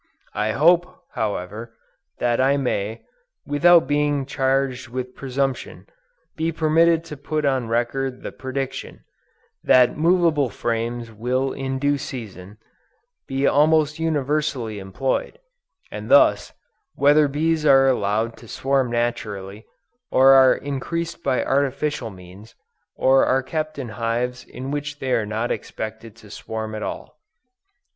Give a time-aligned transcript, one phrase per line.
[0.33, 1.77] I hope, however,
[2.17, 3.03] that I may,
[3.45, 5.85] without being charged with presumption,
[6.35, 9.03] be permitted to put on record the prediction,
[9.63, 12.57] that movable frames will in due season,
[13.27, 15.37] be almost universally employed;
[15.91, 16.51] and this,
[16.95, 19.67] whether bees are allowed to swarm naturally,
[20.09, 22.55] or are increased by artificial means,
[22.95, 27.19] or are kept in hives in which they are not expected to swarm at all.